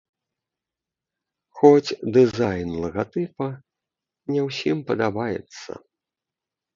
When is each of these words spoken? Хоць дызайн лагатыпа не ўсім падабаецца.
Хоць 1.59 1.95
дызайн 2.15 2.69
лагатыпа 2.85 3.47
не 4.37 4.41
ўсім 4.47 4.77
падабаецца. 4.89 5.71